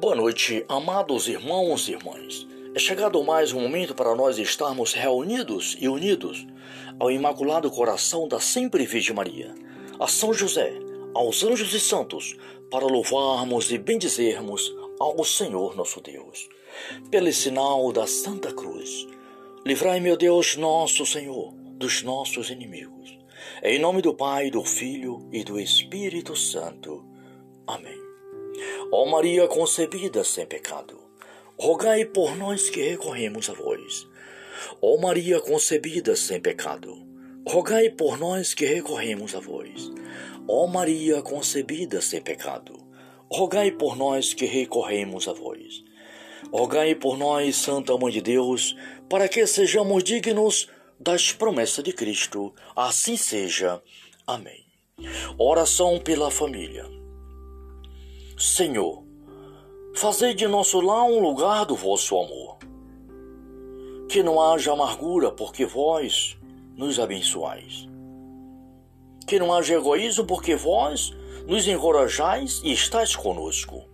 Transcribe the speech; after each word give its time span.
Boa 0.00 0.14
noite, 0.14 0.64
amados 0.66 1.28
irmãos 1.28 1.86
e 1.86 1.92
irmãs. 1.92 2.48
É 2.74 2.78
chegado 2.78 3.22
mais 3.22 3.52
um 3.52 3.60
momento 3.60 3.94
para 3.94 4.14
nós 4.14 4.38
estarmos 4.38 4.94
reunidos 4.94 5.76
e 5.78 5.88
unidos 5.88 6.46
ao 6.98 7.10
Imaculado 7.10 7.70
Coração 7.70 8.26
da 8.26 8.40
Sempre 8.40 8.86
Virgem 8.86 9.14
Maria, 9.14 9.54
a 9.98 10.08
São 10.08 10.32
José, 10.32 10.72
aos 11.12 11.44
anjos 11.44 11.74
e 11.74 11.78
santos, 11.78 12.34
para 12.70 12.86
louvarmos 12.86 13.70
e 13.70 13.76
bendizermos 13.76 14.74
ao 14.98 15.22
Senhor 15.22 15.76
nosso 15.76 16.00
Deus. 16.00 16.48
Pelo 17.10 17.30
sinal 17.30 17.92
da 17.92 18.06
Santa 18.06 18.54
Cruz, 18.54 19.06
livrai, 19.66 20.00
meu 20.00 20.16
Deus, 20.16 20.56
nosso 20.56 21.04
Senhor, 21.04 21.52
dos 21.74 22.02
nossos 22.02 22.48
inimigos. 22.48 23.18
Em 23.62 23.78
nome 23.78 24.00
do 24.00 24.14
Pai, 24.14 24.50
do 24.50 24.64
Filho 24.64 25.28
e 25.30 25.44
do 25.44 25.60
Espírito 25.60 26.34
Santo. 26.34 27.04
Amém. 27.66 27.99
Ó 28.92 29.06
Maria 29.06 29.46
concebida 29.46 30.24
sem 30.24 30.44
pecado, 30.44 30.98
rogai 31.56 32.04
por 32.04 32.36
nós 32.36 32.68
que 32.68 32.82
recorremos 32.82 33.48
a 33.48 33.52
vós. 33.52 34.08
Ó 34.82 35.00
Maria 35.00 35.40
concebida 35.40 36.16
sem 36.16 36.40
pecado, 36.40 36.96
rogai 37.46 37.88
por 37.90 38.18
nós 38.18 38.52
que 38.52 38.66
recorremos 38.66 39.36
a 39.36 39.38
vós. 39.38 39.92
Ó 40.48 40.66
Maria 40.66 41.22
concebida 41.22 42.02
sem 42.02 42.20
pecado, 42.20 42.76
rogai 43.30 43.70
por 43.70 43.96
nós 43.96 44.34
que 44.34 44.44
recorremos 44.44 45.28
a 45.28 45.32
vós. 45.32 45.84
Rogai 46.52 46.96
por 46.96 47.16
nós, 47.16 47.54
Santa 47.54 47.96
Mãe 47.96 48.10
de 48.10 48.20
Deus, 48.20 48.76
para 49.08 49.28
que 49.28 49.46
sejamos 49.46 50.02
dignos 50.02 50.68
das 50.98 51.30
promessas 51.30 51.84
de 51.84 51.92
Cristo. 51.92 52.52
Assim 52.74 53.16
seja. 53.16 53.80
Amém. 54.26 54.64
Oração 55.38 56.00
pela 56.00 56.28
família. 56.28 56.99
Senhor, 58.40 59.04
fazei 59.94 60.32
de 60.32 60.48
nosso 60.48 60.80
lar 60.80 61.04
um 61.04 61.20
lugar 61.20 61.66
do 61.66 61.76
vosso 61.76 62.18
amor. 62.18 62.56
Que 64.08 64.22
não 64.22 64.40
haja 64.40 64.72
amargura, 64.72 65.30
porque 65.30 65.66
vós 65.66 66.38
nos 66.74 66.98
abençoais. 66.98 67.86
Que 69.26 69.38
não 69.38 69.52
haja 69.52 69.74
egoísmo, 69.74 70.24
porque 70.24 70.56
vós 70.56 71.14
nos 71.46 71.68
encorajais 71.68 72.62
e 72.64 72.72
estáis 72.72 73.14
conosco. 73.14 73.84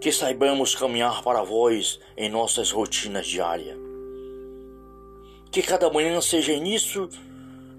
Que 0.00 0.12
saibamos 0.12 0.76
caminhar 0.76 1.20
para 1.24 1.42
vós 1.42 1.98
em 2.16 2.28
nossas 2.28 2.70
rotinas 2.70 3.26
diárias. 3.26 3.76
Que 5.50 5.62
cada 5.62 5.90
manhã 5.90 6.20
seja 6.20 6.52
início 6.52 7.08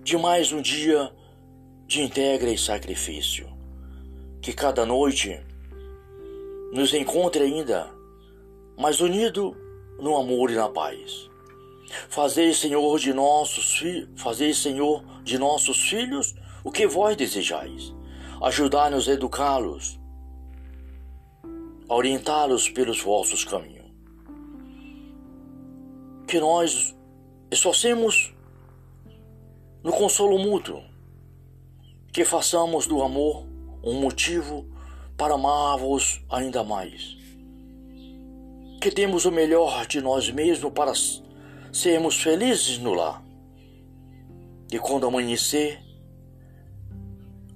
de 0.04 0.18
mais 0.18 0.52
um 0.52 0.62
dia 0.62 1.10
de 1.88 2.02
integra 2.02 2.52
e 2.52 2.58
sacrifício 2.58 3.61
que 4.42 4.54
cada 4.54 4.86
noite 4.86 5.40
nos 6.74 6.94
encontre 6.94 7.44
ainda 7.44 7.94
mais 8.78 9.00
unido 9.00 9.56
no 10.00 10.18
amor 10.18 10.50
e 10.50 10.56
na 10.56 10.68
paz. 10.68 11.30
Fazei, 12.10 12.54
Senhor, 12.54 12.98
de 12.98 13.14
nossos 13.14 13.78
filhos, 13.78 14.10
fazei, 14.16 14.54
Senhor, 14.54 15.04
de 15.24 15.38
nossos 15.38 15.88
filhos 15.88 16.34
o 16.64 16.72
que 16.72 16.88
vós 16.88 17.16
desejais. 17.16 17.94
Ajudai-nos 18.42 19.08
a 19.08 19.14
educá-los, 19.14 20.00
a 21.88 21.94
orientá-los 21.94 22.70
pelos 22.70 23.02
vossos 23.02 23.44
caminhos. 23.44 23.92
Que 26.28 26.40
nós 26.40 26.96
esforcemos 27.52 28.34
no 29.84 29.92
consolo 29.92 30.40
mútuo, 30.40 30.82
que 32.12 32.26
façamos 32.26 32.88
do 32.88 33.04
amor 33.04 33.51
um 33.84 34.00
motivo 34.00 34.66
para 35.18 35.36
amar-vos 35.36 36.22
ainda 36.30 36.64
mais. 36.64 37.18
Que 38.80 38.92
temos 38.92 39.26
o 39.26 39.32
melhor 39.32 39.86
de 39.86 40.02
nós 40.02 40.30
mesmos 40.30 40.74
para 40.74 40.94
sermos 41.72 42.22
felizes 42.22 42.78
no 42.78 42.94
lar. 42.94 43.24
E 44.72 44.80
quando 44.80 45.06
amanhecer, 45.06 45.80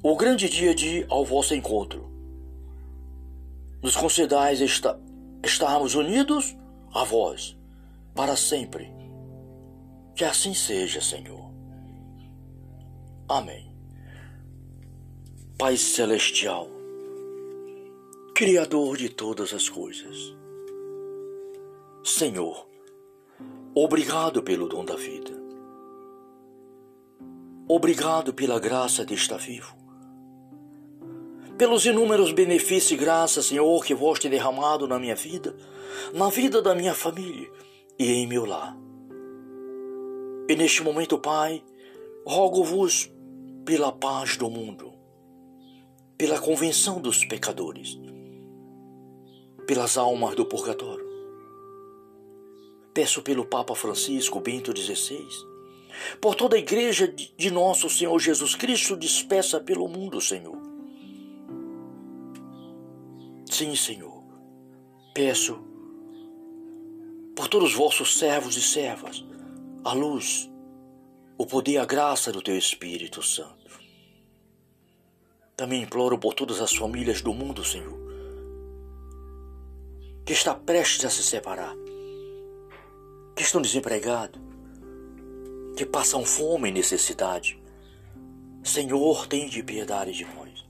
o 0.04 0.16
grande 0.16 0.48
dia 0.50 0.76
de 0.76 1.00
ir 1.00 1.06
ao 1.10 1.26
vosso 1.26 1.56
encontro, 1.56 2.12
nos 3.82 3.96
concedais 3.96 4.62
esta, 4.62 5.00
estarmos 5.44 5.96
unidos 5.96 6.56
a 6.94 7.04
vós 7.04 7.58
para 8.14 8.36
sempre. 8.36 8.94
Que 10.16 10.24
assim 10.24 10.54
seja, 10.54 11.02
Senhor. 11.02 11.52
Amém. 13.28 13.65
Pai 15.58 15.78
Celestial, 15.78 16.68
Criador 18.36 18.98
de 18.98 19.08
todas 19.08 19.54
as 19.54 19.70
coisas. 19.70 20.36
Senhor, 22.04 22.68
obrigado 23.74 24.44
pelo 24.44 24.68
dom 24.68 24.84
da 24.84 24.98
vida. 24.98 25.32
Obrigado 27.70 28.34
pela 28.34 28.60
graça 28.60 29.06
de 29.06 29.14
estar 29.14 29.38
vivo. 29.38 29.74
Pelos 31.58 31.86
inúmeros 31.86 32.34
benefícios 32.34 32.92
e 32.92 32.98
graças, 32.98 33.46
Senhor, 33.46 33.86
que 33.86 33.96
vós 33.96 34.20
tem 34.20 34.30
derramado 34.30 34.86
na 34.90 35.00
minha 35.00 35.16
vida, 35.16 35.56
na 36.14 36.30
vida 36.30 36.62
da 36.62 36.76
minha 36.76 36.94
família 36.94 37.50
e 37.98 38.12
em 38.12 38.28
meu 38.28 38.44
lar. 38.44 38.76
E 40.50 40.56
neste 40.58 40.84
momento, 40.84 41.18
Pai, 41.18 41.64
rogo-vos 42.26 43.10
pela 43.64 43.90
paz 43.94 44.36
do 44.36 44.50
mundo 44.50 44.95
pela 46.18 46.40
convenção 46.40 47.02
dos 47.02 47.26
pecadores, 47.26 48.00
pelas 49.68 49.98
almas 49.98 50.36
do 50.36 50.46
purgatório. 50.46 51.06
Peço 52.94 53.22
pelo 53.22 53.46
Papa 53.46 53.76
Francisco 53.76 54.40
Bento 54.40 54.76
XVI, 54.76 55.28
por 56.22 56.36
toda 56.36 56.56
a 56.56 56.60
igreja 56.60 57.08
de 57.08 57.52
nosso 57.52 57.90
Senhor 57.90 58.18
Jesus 58.20 58.56
Cristo 58.56 58.96
dispersa 58.96 59.60
pelo 59.60 59.88
mundo, 59.88 60.22
Senhor. 60.22 60.58
Sim, 63.50 63.76
Senhor. 63.76 64.24
Peço 65.14 65.60
por 67.36 67.48
todos 67.48 67.72
os 67.72 67.76
vossos 67.76 68.18
servos 68.18 68.56
e 68.56 68.62
servas 68.62 69.24
a 69.84 69.94
luz, 69.94 70.50
o 71.38 71.46
poder 71.46 71.74
e 71.74 71.78
a 71.78 71.86
graça 71.86 72.32
do 72.32 72.42
teu 72.42 72.58
Espírito 72.58 73.22
Santo. 73.22 73.65
Também 75.56 75.84
imploro 75.84 76.18
por 76.18 76.34
todas 76.34 76.60
as 76.60 76.76
famílias 76.76 77.22
do 77.22 77.34
mundo, 77.34 77.64
Senhor, 77.64 77.98
que 80.26 80.34
está 80.34 80.54
prestes 80.54 81.06
a 81.06 81.10
se 81.10 81.24
separar, 81.24 81.74
que 83.34 83.42
estão 83.42 83.62
desempregados, 83.62 84.42
que 85.78 85.86
passam 85.86 86.26
fome 86.26 86.68
e 86.68 86.74
necessidade. 86.74 87.58
Senhor, 88.66 89.28
tem 89.28 89.48
de 89.48 89.64
piedade 89.64 90.12
de 90.12 90.26
nós. 90.26 90.66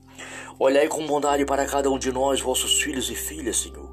Olhai 0.56 0.86
com 0.86 1.04
bondade 1.04 1.44
para 1.44 1.66
cada 1.66 1.90
um 1.90 1.98
de 1.98 2.12
nós, 2.12 2.40
vossos 2.40 2.80
filhos 2.80 3.10
e 3.10 3.16
filhas, 3.16 3.56
Senhor. 3.56 3.92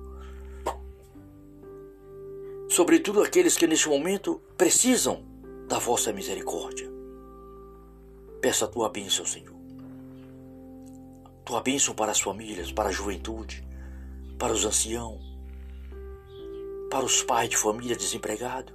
Sobretudo 2.70 3.24
aqueles 3.24 3.58
que 3.58 3.66
neste 3.66 3.90
momento 3.90 4.40
precisam 4.56 5.26
da 5.68 5.80
vossa 5.80 6.14
misericórdia. 6.14 6.88
Peço 8.40 8.66
a 8.66 8.68
tua 8.68 8.90
bênção, 8.90 9.26
Senhor 9.26 9.63
tua 11.54 11.62
bênção 11.62 11.94
para 11.94 12.12
as 12.12 12.20
famílias, 12.20 12.72
para 12.72 12.90
a 12.90 12.92
juventude, 12.92 13.64
para 14.40 14.52
os 14.52 14.66
anciãos, 14.66 15.22
para 16.90 17.06
os 17.06 17.22
pais 17.22 17.48
de 17.48 17.56
família 17.56 17.96
desempregados. 17.96 18.74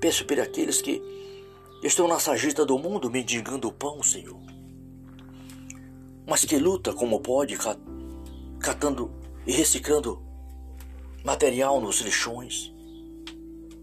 Peço 0.00 0.24
por 0.24 0.38
aqueles 0.38 0.80
que 0.80 1.02
estão 1.82 2.06
na 2.06 2.20
sarjeta 2.20 2.64
do 2.64 2.78
mundo 2.78 3.10
mendigando 3.10 3.66
o 3.66 3.72
pão, 3.72 4.00
Senhor, 4.04 4.40
mas 6.28 6.44
que 6.44 6.56
luta 6.58 6.92
como 6.92 7.18
pode, 7.18 7.58
catando 8.60 9.10
e 9.44 9.50
reciclando 9.50 10.22
material 11.24 11.80
nos 11.80 12.00
lixões. 12.02 12.72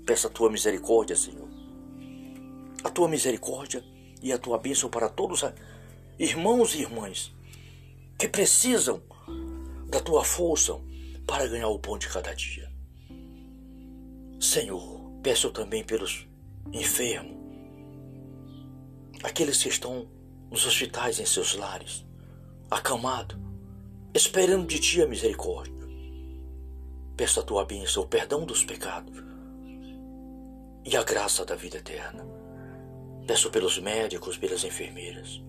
Peço 0.06 0.28
a 0.28 0.30
tua 0.30 0.50
misericórdia, 0.50 1.18
Senhor. 1.18 1.50
A 2.86 2.90
tua 2.90 3.10
misericórdia 3.10 3.84
e 4.24 4.32
a 4.32 4.38
tua 4.38 4.58
bênção 4.58 4.90
para 4.90 5.10
todos 5.10 5.44
os 5.44 5.54
irmãos 6.18 6.74
e 6.74 6.80
irmãs 6.80 7.35
que 8.18 8.28
precisam 8.28 9.02
da 9.88 10.00
tua 10.00 10.24
força 10.24 10.80
para 11.28 11.48
ganhar 11.48 11.68
o 11.68 11.80
pão 11.80 11.98
de 11.98 12.08
cada 12.08 12.34
dia. 12.34 12.72
Senhor, 14.40 15.12
peço 15.22 15.52
também 15.52 15.84
pelos 15.84 16.28
enfermos, 16.72 17.36
aqueles 19.24 19.62
que 19.62 19.70
estão 19.70 20.08
nos 20.50 20.66
hospitais 20.66 21.20
em 21.20 21.26
seus 21.26 21.56
lares, 21.56 22.06
acamados, 22.70 23.38
esperando 24.14 24.68
de 24.68 24.80
ti 24.80 25.02
a 25.02 25.08
misericórdia. 25.08 25.74
Peço 27.18 27.40
a 27.40 27.44
tua 27.44 27.66
bênção, 27.66 28.04
o 28.04 28.08
perdão 28.08 28.46
dos 28.46 28.64
pecados 28.64 29.24
e 30.86 30.96
a 30.96 31.04
graça 31.04 31.46
da 31.46 31.56
vida 31.56 31.78
eterna. 31.78 32.26
Peço 33.26 33.50
pelos 33.50 33.80
médicos, 33.80 34.38
pelas 34.38 34.64
enfermeiras 34.64 35.42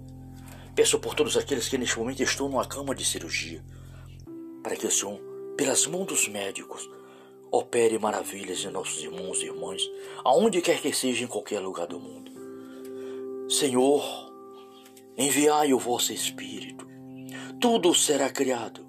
Peço 0.76 1.00
por 1.00 1.16
todos 1.16 1.36
aqueles 1.36 1.68
que 1.68 1.76
neste 1.76 1.98
momento 1.98 2.22
estão 2.22 2.48
numa 2.48 2.66
cama 2.66 2.94
de 2.94 3.04
cirurgia, 3.04 3.64
para 4.62 4.76
que 4.76 4.86
o 4.86 4.90
Senhor 4.90 5.18
pelas 5.56 5.86
mãos 5.86 6.06
dos 6.06 6.28
médicos, 6.28 6.88
opere 7.50 7.98
maravilhas 7.98 8.62
em 8.64 8.70
nossos 8.70 9.02
irmãos 9.02 9.40
e 9.40 9.46
irmãs, 9.46 9.82
aonde 10.22 10.60
quer 10.60 10.80
que 10.80 10.92
seja 10.92 11.24
em 11.24 11.28
qualquer 11.28 11.60
lugar 11.60 11.86
do 11.86 11.98
mundo. 11.98 12.30
Senhor, 13.48 14.04
enviai 15.16 15.72
o 15.72 15.78
vosso 15.78 16.12
Espírito, 16.12 16.86
tudo 17.60 17.94
será 17.94 18.28
criado 18.28 18.86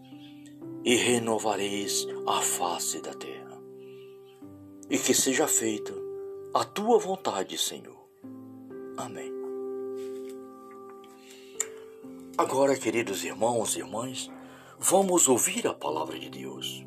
e 0.83 0.95
renovareis 0.95 2.05
a 2.27 2.41
face 2.41 3.01
da 3.01 3.13
terra. 3.13 3.57
E 4.89 4.97
que 4.97 5.13
seja 5.13 5.47
feita 5.47 5.93
a 6.53 6.63
tua 6.63 6.97
vontade, 6.99 7.57
Senhor. 7.57 7.97
Amém. 8.97 9.36
Agora, 12.37 12.75
queridos 12.75 13.23
irmãos 13.23 13.75
e 13.75 13.79
irmãs, 13.79 14.29
vamos 14.77 15.27
ouvir 15.27 15.65
a 15.65 15.73
palavra 15.73 16.19
de 16.19 16.29
Deus. 16.29 16.85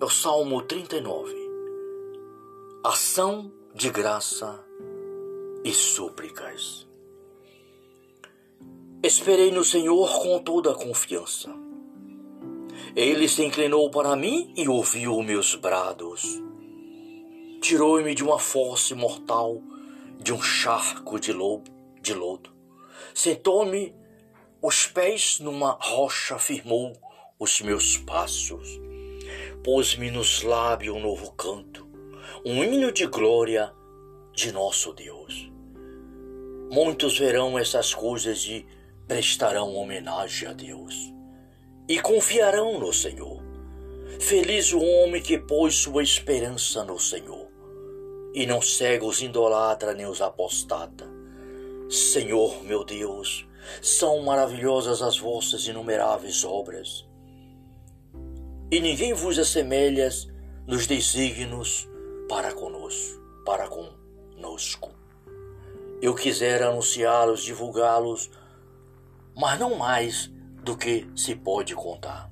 É 0.00 0.04
o 0.04 0.10
Salmo 0.10 0.60
39. 0.62 1.32
Ação 2.82 3.52
de 3.72 3.88
graça 3.88 4.58
e 5.62 5.72
súplicas. 5.72 6.84
Esperei 9.04 9.52
no 9.52 9.64
Senhor 9.64 10.20
com 10.20 10.40
toda 10.40 10.72
a 10.72 10.74
confiança. 10.74 11.48
Ele 12.96 13.28
se 13.28 13.44
inclinou 13.44 13.88
para 13.88 14.16
mim 14.16 14.52
e 14.56 14.68
ouviu 14.68 15.22
meus 15.22 15.54
brados. 15.54 16.24
Tirou-me 17.62 18.16
de 18.16 18.24
uma 18.24 18.40
fosse 18.40 18.96
mortal, 18.96 19.62
de 20.18 20.32
um 20.32 20.42
charco 20.42 21.20
de, 21.20 21.32
lobo, 21.32 21.70
de 22.02 22.12
lodo 22.14 22.58
Sentou-me 23.14 23.94
os 24.62 24.86
pés 24.86 25.40
numa 25.40 25.78
rocha, 25.80 26.38
firmou 26.38 26.92
os 27.38 27.60
meus 27.60 27.96
passos. 27.96 28.78
Pôs-me 29.64 30.10
nos 30.10 30.42
lábios 30.42 30.94
um 30.94 31.00
novo 31.00 31.32
canto, 31.32 31.88
um 32.44 32.62
hino 32.62 32.92
de 32.92 33.06
glória 33.06 33.72
de 34.32 34.52
nosso 34.52 34.92
Deus. 34.92 35.50
Muitos 36.70 37.18
verão 37.18 37.58
essas 37.58 37.94
coisas 37.94 38.44
e 38.44 38.66
prestarão 39.08 39.74
homenagem 39.74 40.48
a 40.48 40.52
Deus 40.52 40.94
e 41.88 42.00
confiarão 42.00 42.78
no 42.78 42.92
Senhor. 42.92 43.42
Feliz 44.20 44.72
o 44.72 44.80
homem 44.80 45.20
que 45.20 45.38
pôs 45.38 45.74
sua 45.74 46.02
esperança 46.02 46.84
no 46.84 46.98
Senhor 46.98 47.48
e 48.32 48.46
não 48.46 48.62
cega 48.62 49.04
os 49.04 49.20
idolatra 49.20 49.94
nem 49.94 50.06
os 50.06 50.20
apostata 50.20 51.09
Senhor 51.90 52.62
meu 52.62 52.84
Deus, 52.84 53.48
são 53.82 54.22
maravilhosas 54.22 55.02
as 55.02 55.18
vossas 55.18 55.66
inumeráveis 55.66 56.44
obras. 56.44 57.04
E 58.70 58.78
ninguém 58.78 59.12
vos 59.12 59.36
assemelha 59.40 60.08
nos 60.68 60.86
desígnios 60.86 61.88
para 62.28 62.54
conosco, 62.54 63.20
para 63.44 63.66
conosco. 63.66 64.92
Eu 66.00 66.14
quisera 66.14 66.68
anunciá-los, 66.68 67.42
divulgá-los, 67.42 68.30
mas 69.36 69.58
não 69.58 69.74
mais 69.74 70.30
do 70.62 70.76
que 70.76 71.10
se 71.16 71.34
pode 71.34 71.74
contar. 71.74 72.30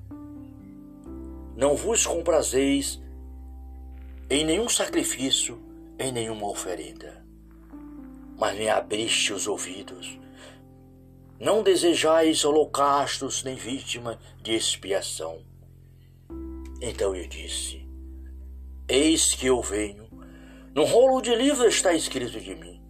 Não 1.57 1.75
vos 1.75 2.07
comprazeis 2.07 2.97
em 4.29 4.45
nenhum 4.45 4.69
sacrifício, 4.69 5.61
em 5.99 6.13
nenhuma 6.13 6.47
oferenda 6.47 7.27
mas 8.39 8.57
me 8.57 8.69
abriste 8.69 9.33
os 9.33 9.47
ouvidos. 9.47 10.17
Não 11.39 11.61
desejais 11.61 12.45
holocaustos 12.45 13.43
nem 13.43 13.55
vítima 13.55 14.17
de 14.41 14.53
expiação. 14.53 15.43
Então 16.81 17.13
eu 17.15 17.27
disse: 17.27 17.85
Eis 18.87 19.33
que 19.33 19.47
eu 19.47 19.61
venho. 19.61 20.07
No 20.73 20.85
rolo 20.85 21.21
de 21.21 21.35
livro 21.35 21.67
está 21.67 21.93
escrito 21.93 22.39
de 22.39 22.55
mim: 22.55 22.81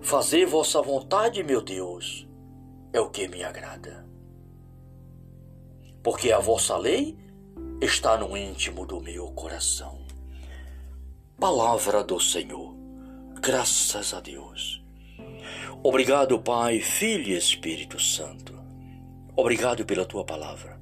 Fazer 0.00 0.46
vossa 0.46 0.82
vontade, 0.82 1.42
meu 1.44 1.60
Deus, 1.60 2.26
é 2.92 3.00
o 3.00 3.10
que 3.10 3.28
me 3.28 3.44
agrada. 3.44 4.04
Porque 6.02 6.32
a 6.32 6.40
vossa 6.40 6.76
lei 6.76 7.16
está 7.80 8.16
no 8.16 8.36
íntimo 8.36 8.84
do 8.84 9.00
meu 9.00 9.30
coração. 9.32 10.04
Palavra 11.38 12.02
do 12.02 12.18
Senhor. 12.18 12.81
Graças 13.44 14.14
a 14.14 14.20
Deus. 14.20 14.80
Obrigado, 15.82 16.38
Pai, 16.38 16.78
Filho 16.78 17.30
e 17.30 17.36
Espírito 17.36 17.98
Santo. 17.98 18.56
Obrigado 19.36 19.84
pela 19.84 20.04
tua 20.04 20.24
palavra. 20.24 20.80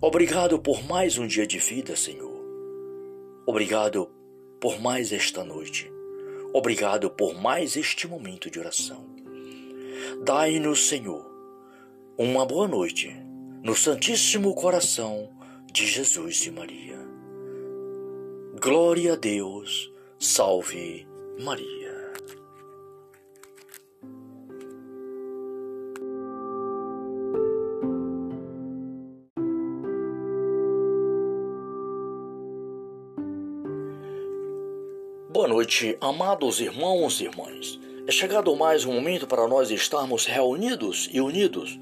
Obrigado 0.00 0.58
por 0.58 0.82
mais 0.82 1.18
um 1.18 1.26
dia 1.28 1.46
de 1.46 1.60
vida, 1.60 1.94
Senhor. 1.94 2.36
Obrigado 3.46 4.10
por 4.60 4.80
mais 4.80 5.12
esta 5.12 5.44
noite. 5.44 5.88
Obrigado 6.52 7.10
por 7.10 7.40
mais 7.40 7.76
este 7.76 8.08
momento 8.08 8.50
de 8.50 8.58
oração. 8.58 9.06
Dai-nos, 10.24 10.88
Senhor, 10.88 11.24
uma 12.18 12.44
boa 12.44 12.66
noite 12.66 13.08
no 13.62 13.76
Santíssimo 13.76 14.52
Coração 14.52 15.30
de 15.72 15.86
Jesus 15.86 16.44
e 16.44 16.50
Maria. 16.50 16.98
Glória 18.60 19.12
a 19.12 19.16
Deus, 19.16 19.92
salve 20.18 21.07
Maria. 21.38 22.12
Boa 35.30 35.46
noite, 35.46 35.96
amados 36.00 36.60
irmãos 36.60 37.20
e 37.20 37.26
irmãs. 37.26 37.78
É 38.08 38.10
chegado 38.10 38.56
mais 38.56 38.84
um 38.84 38.92
momento 38.92 39.28
para 39.28 39.46
nós 39.46 39.70
estarmos 39.70 40.26
reunidos 40.26 41.08
e 41.12 41.20
unidos 41.20 41.78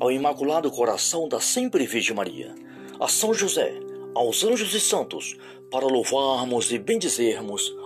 ao 0.00 0.10
Imaculado 0.10 0.68
Coração 0.72 1.28
da 1.28 1.38
Sempre 1.38 1.86
Virgem 1.86 2.16
Maria, 2.16 2.52
a 2.98 3.06
São 3.06 3.32
José, 3.32 3.78
aos 4.16 4.42
anjos 4.42 4.74
e 4.74 4.80
santos, 4.80 5.36
para 5.70 5.86
louvarmos 5.86 6.72
e 6.72 6.78
bendizermos 6.78 7.72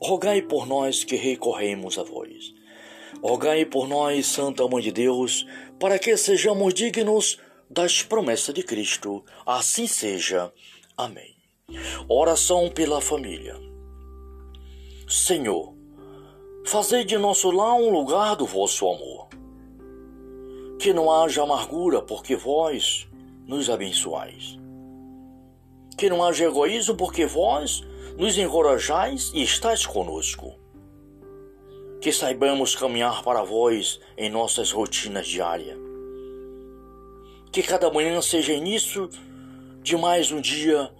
rogai 0.00 0.42
por 0.42 0.66
nós 0.66 1.04
que 1.04 1.16
recorremos 1.16 1.98
a 1.98 2.02
vós. 2.02 2.54
Rogai 3.22 3.64
por 3.64 3.88
nós, 3.88 4.26
Santa 4.26 4.66
Mãe 4.68 4.82
de 4.82 4.92
Deus, 4.92 5.46
para 5.80 5.98
que 5.98 6.16
sejamos 6.16 6.74
dignos 6.74 7.38
das 7.68 8.02
promessas 8.02 8.54
de 8.54 8.62
Cristo. 8.62 9.24
Assim 9.44 9.86
seja. 9.86 10.52
Amém. 10.96 11.34
Oração 12.08 12.70
pela 12.70 13.00
família. 13.00 13.56
Senhor, 15.08 15.74
fazei 16.66 17.04
de 17.04 17.16
nosso 17.18 17.50
lar 17.50 17.74
um 17.74 17.90
lugar 17.90 18.36
do 18.36 18.46
vosso 18.46 18.88
amor. 18.88 19.28
Que 20.78 20.92
não 20.92 21.10
haja 21.10 21.42
amargura, 21.42 22.02
porque 22.02 22.36
vós 22.36 23.08
nos 23.46 23.70
abençoais. 23.70 24.58
Que 25.96 26.10
não 26.10 26.22
haja 26.22 26.44
egoísmo, 26.44 26.96
porque 26.96 27.24
vós 27.24 27.80
nos 27.80 27.95
encorajais 28.38 29.30
e 29.34 29.42
estáis 29.42 29.84
conosco. 29.84 30.54
Que 32.00 32.10
saibamos 32.10 32.74
caminhar 32.74 33.22
para 33.22 33.42
vós 33.42 34.00
em 34.16 34.30
nossas 34.30 34.72
rotinas 34.72 35.26
diárias. 35.26 35.78
Que 37.52 37.62
cada 37.62 37.90
manhã 37.90 38.20
seja 38.22 38.54
início 38.54 39.10
de 39.82 39.96
mais 39.96 40.32
um 40.32 40.40
dia 40.40 40.90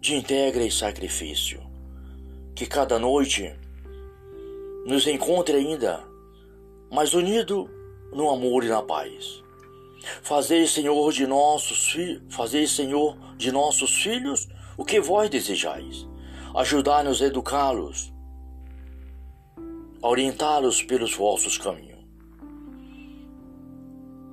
de 0.00 0.16
integra 0.16 0.64
e 0.64 0.72
sacrifício. 0.72 1.62
Que 2.54 2.66
cada 2.66 2.98
noite 2.98 3.54
nos 4.86 5.06
encontre 5.06 5.56
ainda 5.56 6.02
mais 6.90 7.14
unido 7.14 7.70
no 8.12 8.28
amor 8.28 8.64
e 8.64 8.68
na 8.68 8.82
paz. 8.82 9.40
Fazei, 10.22 10.66
Senhor, 10.66 11.12
de 11.12 11.26
nossos 11.28 11.92
filhos, 11.92 12.22
fazei, 12.34 12.66
Senhor, 12.66 13.16
de 13.36 13.52
nossos 13.52 14.02
filhos 14.02 14.48
o 14.76 14.84
que 14.84 15.00
vós 15.00 15.30
desejais 15.30 16.09
ajudar-nos 16.54 17.22
a 17.22 17.26
educá-los, 17.26 18.12
a 20.02 20.08
orientá-los 20.08 20.82
pelos 20.82 21.14
vossos 21.14 21.58
caminhos. 21.58 22.00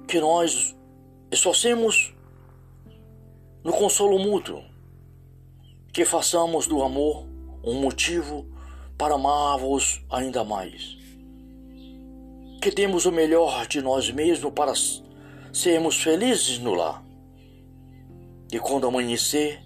Que 0.07 0.19
nós 0.19 0.75
esforcemos 1.31 2.15
no 3.63 3.73
consolo 3.73 4.17
mútuo, 4.17 4.63
que 5.91 6.05
façamos 6.05 6.67
do 6.67 6.81
amor 6.81 7.27
um 7.63 7.81
motivo 7.81 8.45
para 8.97 9.15
amar-vos 9.15 10.01
ainda 10.09 10.43
mais. 10.43 10.97
Que 12.61 12.71
temos 12.71 13.05
o 13.05 13.11
melhor 13.11 13.67
de 13.67 13.81
nós 13.81 14.09
mesmos 14.09 14.53
para 14.53 14.73
sermos 15.53 16.01
felizes 16.01 16.59
no 16.59 16.73
lar. 16.73 17.03
E 18.51 18.57
quando 18.59 18.87
amanhecer, 18.87 19.61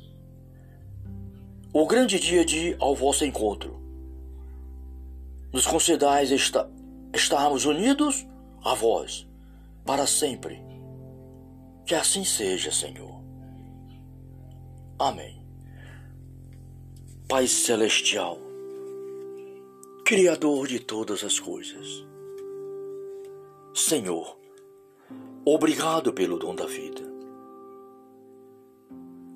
o 1.74 1.86
grande 1.88 2.20
dia 2.20 2.44
de 2.44 2.70
ir 2.70 2.78
ao 2.80 2.94
vosso 2.94 3.24
encontro, 3.24 3.82
nos 5.54 5.66
concedais 5.66 6.32
esta, 6.32 6.70
estarmos 7.14 7.66
unidos 7.66 8.28
a 8.64 8.76
vós 8.76 9.28
para 9.86 10.06
sempre. 10.06 10.62
Que 11.86 11.96
assim 11.96 12.26
seja, 12.26 12.72
Senhor. 12.72 13.22
Amém. 15.00 15.42
Pai 17.28 17.48
Celestial, 17.48 18.38
Criador 20.06 20.68
de 20.68 20.80
todas 20.80 21.24
as 21.24 21.40
coisas, 21.40 22.06
Senhor, 23.74 24.38
obrigado 25.46 26.12
pelo 26.12 26.38
dom 26.38 26.54
da 26.54 26.66
vida. 26.66 27.10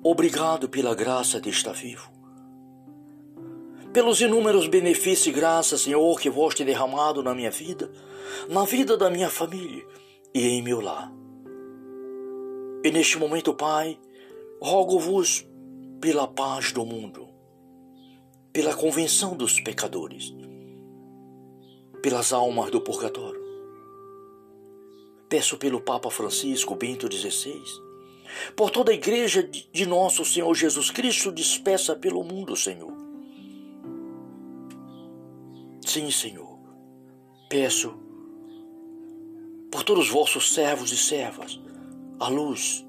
Obrigado 0.04 0.68
pela 0.68 0.94
graça 0.94 1.40
de 1.40 1.48
estar 1.48 1.72
vivo. 1.72 2.15
Pelos 3.96 4.20
inúmeros 4.20 4.68
benefícios 4.68 5.26
e 5.26 5.32
graças, 5.32 5.80
Senhor, 5.80 6.20
que 6.20 6.28
vós 6.28 6.54
tem 6.54 6.66
derramado 6.66 7.22
na 7.22 7.34
minha 7.34 7.50
vida, 7.50 7.90
na 8.46 8.62
vida 8.66 8.94
da 8.94 9.08
minha 9.08 9.30
família 9.30 9.86
e 10.34 10.48
em 10.48 10.60
meu 10.60 10.82
lar. 10.82 11.10
E 12.84 12.90
neste 12.90 13.16
momento, 13.16 13.54
Pai, 13.54 13.98
rogo-vos 14.60 15.46
pela 15.98 16.28
paz 16.28 16.72
do 16.72 16.84
mundo, 16.84 17.26
pela 18.52 18.74
convenção 18.74 19.34
dos 19.34 19.58
pecadores, 19.60 20.30
pelas 22.02 22.34
almas 22.34 22.70
do 22.70 22.82
purgatório. 22.82 23.40
Peço 25.26 25.56
pelo 25.56 25.80
Papa 25.80 26.10
Francisco 26.10 26.74
Bento 26.74 27.10
XVI, 27.10 27.62
por 28.54 28.70
toda 28.70 28.92
a 28.92 28.94
igreja 28.94 29.42
de 29.42 29.86
nosso 29.86 30.22
Senhor 30.22 30.54
Jesus 30.54 30.90
Cristo 30.90 31.32
dispersa 31.32 31.96
pelo 31.96 32.22
mundo, 32.22 32.54
Senhor. 32.54 33.05
Sim, 35.86 36.10
Senhor, 36.10 36.58
peço 37.48 37.94
por 39.70 39.84
todos 39.84 40.06
os 40.06 40.12
vossos 40.12 40.52
servos 40.52 40.90
e 40.90 40.96
servas 40.96 41.60
a 42.18 42.28
luz, 42.28 42.84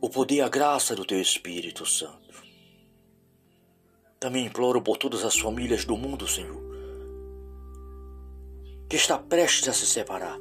o 0.00 0.08
poder 0.08 0.36
e 0.36 0.40
a 0.40 0.48
graça 0.48 0.94
do 0.94 1.04
Teu 1.04 1.20
Espírito 1.20 1.84
Santo. 1.84 2.40
Também 4.20 4.46
imploro 4.46 4.80
por 4.80 4.96
todas 4.96 5.24
as 5.24 5.36
famílias 5.36 5.84
do 5.84 5.96
mundo, 5.96 6.28
Senhor, 6.28 6.62
que 8.88 8.94
está 8.94 9.18
prestes 9.18 9.68
a 9.68 9.72
se 9.72 9.84
separar, 9.84 10.38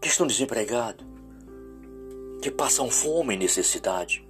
que 0.00 0.08
estão 0.08 0.26
desempregados, 0.26 1.06
que 2.40 2.50
passam 2.50 2.90
fome 2.90 3.34
e 3.34 3.38
necessidade. 3.38 4.26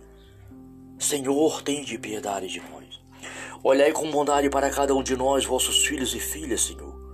Senhor, 0.98 1.62
tem 1.62 1.84
de 1.84 1.96
piedade 1.96 2.48
de 2.48 2.58
nós. 2.58 2.75
Olhai 3.62 3.92
com 3.92 4.10
bondade 4.10 4.48
para 4.50 4.70
cada 4.70 4.94
um 4.94 5.02
de 5.02 5.16
nós, 5.16 5.44
vossos 5.44 5.86
filhos 5.86 6.14
e 6.14 6.20
filhas, 6.20 6.62
Senhor 6.62 7.06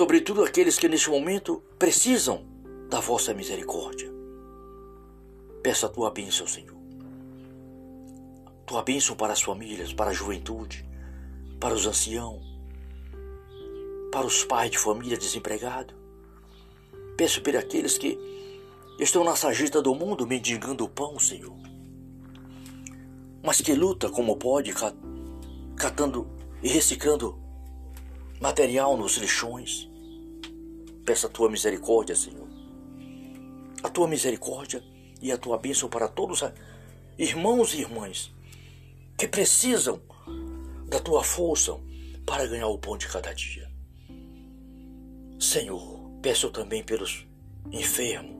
sobretudo 0.00 0.42
aqueles 0.42 0.78
que 0.78 0.88
neste 0.88 1.10
momento 1.10 1.62
precisam 1.78 2.46
da 2.88 3.00
vossa 3.00 3.34
misericórdia. 3.34 4.10
Peço 5.62 5.84
a 5.84 5.90
tua 5.90 6.10
bênção, 6.10 6.46
Senhor. 6.46 6.78
Tua 8.64 8.82
bênção 8.82 9.14
para 9.14 9.34
as 9.34 9.42
famílias, 9.42 9.92
para 9.92 10.08
a 10.08 10.14
juventude, 10.14 10.88
para 11.60 11.74
os 11.74 11.86
anciãos, 11.86 12.42
para 14.10 14.26
os 14.26 14.42
pais 14.42 14.70
de 14.70 14.78
família 14.78 15.18
desempregados. 15.18 15.94
Peço 17.14 17.42
por 17.42 17.54
aqueles 17.54 17.98
que 17.98 18.18
estão 18.98 19.22
na 19.22 19.36
sarjeta 19.36 19.82
do 19.82 19.94
mundo 19.94 20.26
mendigando 20.26 20.84
o 20.84 20.88
pão, 20.88 21.18
Senhor. 21.18 21.69
Mas 23.42 23.60
que 23.60 23.74
luta 23.74 24.08
como 24.10 24.36
pode, 24.36 24.72
catando 25.76 26.28
e 26.62 26.68
reciclando 26.68 27.38
material 28.40 28.96
nos 28.96 29.16
lixões. 29.16 29.88
Peço 31.04 31.26
a 31.26 31.30
tua 31.30 31.50
misericórdia, 31.50 32.14
Senhor. 32.14 32.48
A 33.82 33.88
tua 33.88 34.06
misericórdia 34.06 34.82
e 35.20 35.32
a 35.32 35.38
tua 35.38 35.58
bênção 35.58 35.88
para 35.88 36.08
todos 36.08 36.42
os 36.42 36.52
irmãos 37.18 37.74
e 37.74 37.80
irmãs 37.80 38.32
que 39.16 39.28
precisam 39.28 40.00
da 40.88 40.98
tua 40.98 41.22
força 41.22 41.78
para 42.26 42.46
ganhar 42.46 42.68
o 42.68 42.78
pão 42.78 42.96
de 42.96 43.06
cada 43.06 43.34
dia. 43.34 43.70
Senhor, 45.38 46.10
peço 46.22 46.50
também 46.50 46.82
pelos 46.82 47.26
enfermos, 47.70 48.36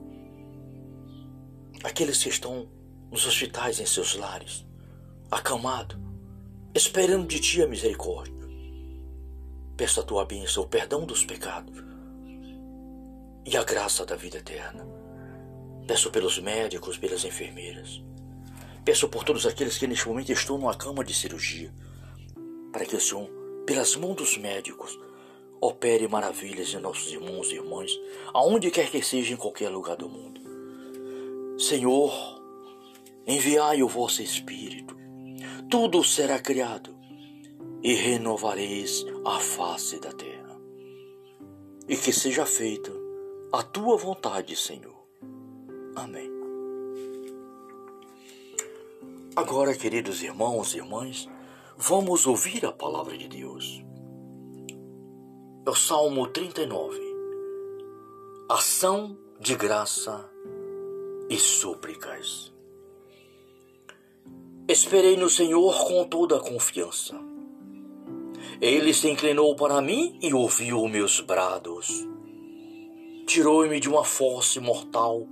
aqueles 1.83 2.21
que 2.23 2.29
estão 2.29 2.67
nos 3.11 3.25
hospitais 3.25 3.79
em 3.79 3.85
seus 3.85 4.15
lares, 4.15 4.65
acamados, 5.31 5.97
esperando 6.75 7.25
de 7.25 7.39
ti 7.39 7.61
a 7.61 7.67
misericórdia. 7.67 8.35
Peço 9.77 10.01
a 10.01 10.03
tua 10.03 10.25
bênção, 10.25 10.63
o 10.63 10.67
perdão 10.67 11.05
dos 11.05 11.23
pecados 11.23 11.81
e 13.45 13.55
a 13.55 13.63
graça 13.63 14.05
da 14.05 14.17
vida 14.17 14.39
eterna. 14.39 14.85
Peço 15.87 16.11
pelos 16.11 16.37
médicos, 16.37 16.97
pelas 16.97 17.23
enfermeiras. 17.23 18.03
Peço 18.83 19.07
por 19.07 19.23
todos 19.23 19.45
aqueles 19.45 19.77
que 19.77 19.87
neste 19.87 20.07
momento 20.07 20.31
estão 20.31 20.57
numa 20.57 20.75
cama 20.75 21.03
de 21.03 21.13
cirurgia, 21.13 21.73
para 22.73 22.85
que 22.85 22.95
o 22.95 22.99
Senhor, 22.99 23.29
pelas 23.65 23.95
mãos 23.95 24.15
dos 24.15 24.37
médicos, 24.37 24.99
opere 25.61 26.07
maravilhas 26.07 26.73
em 26.73 26.79
nossos 26.79 27.11
irmãos 27.11 27.51
e 27.51 27.55
irmãs, 27.55 27.91
aonde 28.33 28.69
quer 28.69 28.91
que 28.91 29.01
seja 29.01 29.33
em 29.33 29.37
qualquer 29.37 29.69
lugar 29.69 29.95
do 29.95 30.09
mundo. 30.09 30.41
Senhor, 31.57 32.11
enviai 33.25 33.81
o 33.81 33.87
vosso 33.87 34.21
Espírito, 34.21 35.00
tudo 35.71 36.03
será 36.03 36.37
criado 36.37 36.93
e 37.81 37.93
renovareis 37.93 39.05
a 39.23 39.39
face 39.39 40.01
da 40.01 40.11
terra. 40.11 40.59
E 41.87 41.95
que 41.95 42.11
seja 42.11 42.45
feita 42.45 42.91
a 43.53 43.63
tua 43.63 43.95
vontade, 43.95 44.53
Senhor. 44.53 45.07
Amém. 45.95 46.29
Agora, 49.33 49.73
queridos 49.73 50.21
irmãos 50.21 50.75
e 50.75 50.79
irmãs, 50.79 51.29
vamos 51.77 52.27
ouvir 52.27 52.65
a 52.65 52.73
palavra 52.73 53.17
de 53.17 53.29
Deus. 53.29 53.81
É 55.65 55.69
o 55.69 55.75
Salmo 55.75 56.27
39. 56.27 56.99
Ação 58.49 59.17
de 59.39 59.55
graça 59.55 60.29
e 61.29 61.39
súplicas. 61.39 62.50
Esperei 64.71 65.17
no 65.17 65.29
Senhor 65.29 65.85
com 65.85 66.03
toda 66.05 66.37
a 66.37 66.39
confiança 66.39 67.31
ele 68.61 68.93
se 68.93 69.09
inclinou 69.09 69.55
para 69.55 69.81
mim 69.81 70.19
e 70.21 70.35
ouviu 70.35 70.87
meus 70.87 71.19
brados. 71.19 72.07
Tirou-me 73.25 73.79
de 73.79 73.89
uma 73.89 74.05
fosse 74.05 74.59
mortal, 74.59 75.27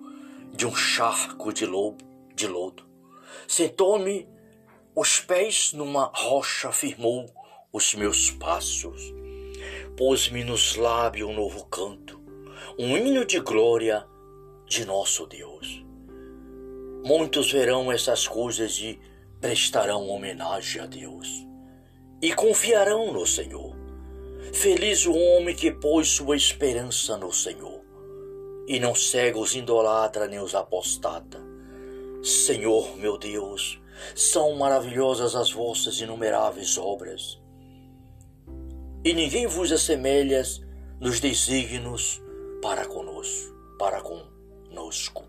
de 0.51 0.65
um 0.65 0.75
charco 0.75 1.53
de, 1.53 1.63
lobo, 1.63 2.03
de 2.33 2.47
lodo. 2.47 2.83
Sentou-me 3.47 4.27
os 4.95 5.19
pés 5.19 5.73
numa 5.73 6.11
rocha, 6.11 6.71
firmou 6.71 7.27
os 7.71 7.93
meus 7.93 8.31
passos. 8.31 9.13
Pôs-me 9.95 10.43
nos 10.43 10.75
lábios 10.75 11.29
um 11.29 11.33
novo 11.33 11.65
canto, 11.65 12.19
um 12.79 12.97
hino 12.97 13.23
de 13.25 13.39
glória 13.39 14.07
de 14.65 14.85
nosso 14.85 15.27
Deus. 15.27 15.85
Muitos 17.05 17.51
verão 17.51 17.91
essas 17.91 18.27
coisas 18.27 18.79
e 18.79 18.99
prestarão 19.39 20.07
homenagem 20.09 20.81
a 20.81 20.85
Deus 20.85 21.47
e 22.21 22.33
confiarão 22.33 23.13
no 23.13 23.25
Senhor. 23.25 23.75
Feliz 24.53 25.05
o 25.05 25.13
homem 25.13 25.55
que 25.55 25.71
pôs 25.71 26.09
sua 26.09 26.35
esperança 26.35 27.15
no 27.17 27.31
Senhor, 27.31 27.81
e 28.67 28.79
não 28.79 28.95
cega 28.95 29.37
os 29.37 29.55
idolatra 29.55 30.27
nem 30.27 30.39
os 30.39 30.55
apostata. 30.55 31.39
Senhor 32.23 32.97
meu 32.97 33.17
Deus, 33.17 33.79
são 34.15 34.55
maravilhosas 34.55 35.35
as 35.35 35.51
vossas 35.51 35.99
inumeráveis 36.01 36.77
obras. 36.77 37.39
E 39.03 39.13
ninguém 39.13 39.47
vos 39.47 39.71
assemelha 39.71 40.41
nos 40.99 41.19
desígnios 41.19 42.21
para 42.61 42.85
conosco, 42.85 43.55
para 43.77 44.01
conosco. 44.01 45.23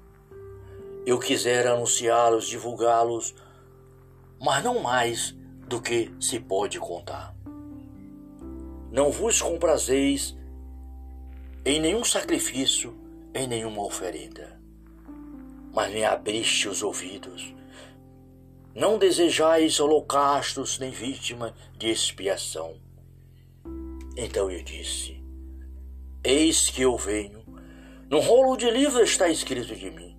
Eu 1.06 1.18
quisera 1.18 1.74
anunciá-los, 1.74 2.48
divulgá-los, 2.48 3.34
mas 4.40 4.64
não 4.64 4.80
mais 4.80 5.36
do 5.68 5.80
que 5.80 6.10
se 6.18 6.40
pode 6.40 6.78
contar. 6.80 7.36
Não 8.90 9.10
vos 9.12 9.40
comprazeis 9.40 10.36
em 11.64 11.78
nenhum 11.78 12.02
sacrifício, 12.02 12.98
em 13.34 13.46
nenhuma 13.46 13.84
oferenda, 13.84 14.58
mas 15.72 15.92
me 15.92 16.04
abriste 16.04 16.68
os 16.68 16.82
ouvidos, 16.82 17.54
Não 18.72 18.98
desejais 18.98 19.80
holocaustos 19.80 20.78
nem 20.78 20.92
vítima 20.92 21.52
de 21.76 21.90
expiação. 21.90 22.76
Então 24.16 24.48
eu 24.48 24.62
disse: 24.62 25.20
Eis 26.22 26.70
que 26.70 26.82
eu 26.82 26.96
venho. 26.96 27.40
No 28.08 28.20
rolo 28.20 28.56
de 28.56 28.70
livro 28.70 29.02
está 29.02 29.28
escrito 29.28 29.74
de 29.74 29.90
mim: 29.90 30.16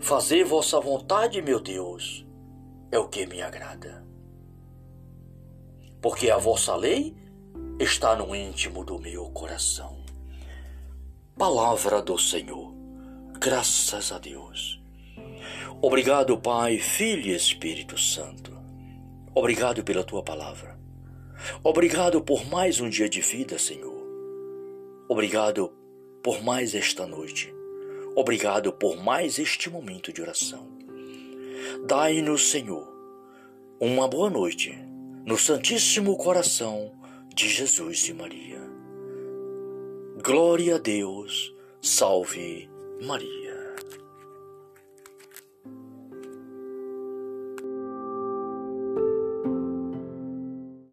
Fazer 0.00 0.44
vossa 0.44 0.80
vontade, 0.80 1.42
meu 1.42 1.60
Deus, 1.60 2.25
é 2.96 2.98
o 2.98 3.08
que 3.08 3.26
me 3.26 3.42
agrada. 3.42 4.02
Porque 6.00 6.30
a 6.30 6.38
vossa 6.38 6.74
lei 6.74 7.14
está 7.78 8.16
no 8.16 8.34
íntimo 8.34 8.82
do 8.86 8.98
meu 8.98 9.28
coração. 9.32 10.02
Palavra 11.36 12.00
do 12.00 12.18
Senhor. 12.18 12.72
Graças 13.38 14.12
a 14.12 14.18
Deus. 14.18 14.82
Obrigado, 15.82 16.38
Pai, 16.38 16.78
Filho 16.78 17.26
e 17.26 17.34
Espírito 17.34 17.98
Santo. 17.98 18.56
Obrigado 19.34 19.84
pela 19.84 20.02
tua 20.02 20.22
palavra. 20.22 20.78
Obrigado 21.62 22.22
por 22.22 22.46
mais 22.46 22.80
um 22.80 22.88
dia 22.88 23.10
de 23.10 23.20
vida, 23.20 23.58
Senhor. 23.58 24.06
Obrigado 25.06 25.70
por 26.22 26.42
mais 26.42 26.74
esta 26.74 27.06
noite. 27.06 27.54
Obrigado 28.16 28.72
por 28.72 28.96
mais 28.96 29.38
este 29.38 29.68
momento 29.68 30.10
de 30.14 30.22
oração. 30.22 30.85
Dai-nos, 31.86 32.50
Senhor, 32.50 32.86
uma 33.80 34.08
boa 34.08 34.30
noite 34.30 34.76
no 35.24 35.36
Santíssimo 35.36 36.16
Coração 36.16 36.92
de 37.34 37.48
Jesus 37.48 38.08
e 38.08 38.14
Maria. 38.14 38.60
Glória 40.24 40.76
a 40.76 40.78
Deus, 40.78 41.54
salve 41.80 42.68
Maria. 43.02 43.55